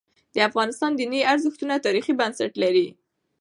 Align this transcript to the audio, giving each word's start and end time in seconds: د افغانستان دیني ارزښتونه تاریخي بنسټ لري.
د 0.33 0.35
افغانستان 0.49 0.91
دیني 0.99 1.21
ارزښتونه 1.33 1.83
تاریخي 1.85 2.13
بنسټ 2.19 2.51
لري. 2.63 2.87